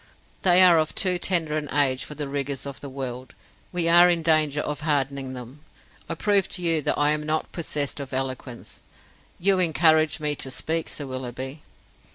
They 0.41 0.63
are 0.63 0.79
of 0.79 0.95
too 0.95 1.19
tender 1.19 1.55
an 1.57 1.69
age 1.71 2.05
for 2.05 2.15
the 2.15 2.27
rigours 2.27 2.65
of 2.65 2.79
the 2.81 2.89
world; 2.89 3.35
we 3.71 3.87
are 3.87 4.09
in 4.09 4.23
danger 4.23 4.59
of 4.61 4.81
hardening 4.81 5.33
them. 5.33 5.63
I 6.09 6.15
prove 6.15 6.49
to 6.57 6.63
you 6.63 6.81
that 6.81 6.97
I 6.97 7.11
am 7.11 7.21
not 7.21 7.51
possessed 7.51 7.99
of 7.99 8.11
eloquence. 8.11 8.81
You 9.37 9.59
encouraged 9.59 10.19
me 10.19 10.33
to 10.37 10.49
speak, 10.49 10.89
Sir 10.89 11.05
Willoughby." 11.05 11.61